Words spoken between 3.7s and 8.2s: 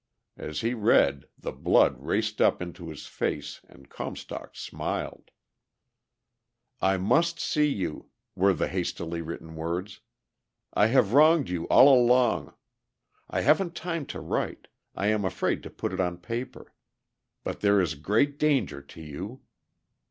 Comstock smiled. "I must see you,"